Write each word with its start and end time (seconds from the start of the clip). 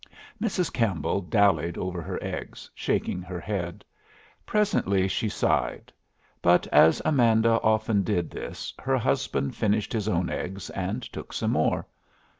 Mrs. 0.41 0.73
Campbell 0.73 1.21
dallied 1.21 1.77
over 1.77 2.01
her 2.01 2.17
eggs, 2.23 2.71
shaking 2.73 3.21
her 3.21 3.39
head. 3.39 3.85
Presently 4.47 5.07
she 5.07 5.29
sighed. 5.29 5.93
But 6.41 6.65
as 6.69 7.03
Amanda 7.05 7.61
often 7.61 8.01
did 8.01 8.31
this, 8.31 8.73
her 8.79 8.97
husband 8.97 9.55
finished 9.55 9.93
his 9.93 10.07
own 10.09 10.31
eggs 10.31 10.71
and 10.71 11.03
took 11.03 11.31
some 11.33 11.51
more. 11.51 11.85